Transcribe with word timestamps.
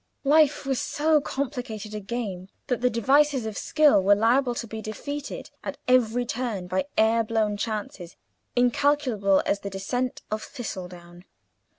Life 0.23 0.65
was 0.65 0.81
so 0.81 1.21
complicated 1.21 1.93
a 1.93 1.99
game 1.99 2.47
that 2.65 2.81
the 2.81 2.89
devices 2.89 3.45
of 3.45 3.55
skill 3.55 4.01
were 4.01 4.15
liable 4.15 4.55
to 4.55 4.65
be 4.65 4.81
defeated 4.81 5.51
at 5.63 5.77
every 5.87 6.25
turn 6.25 6.65
by 6.65 6.85
air 6.97 7.23
blown 7.23 7.55
chances, 7.55 8.15
incalculable 8.55 9.43
as 9.45 9.59
the 9.59 9.69
descent 9.69 10.23
of 10.31 10.41
thistle 10.41 10.87
down. 10.87 11.25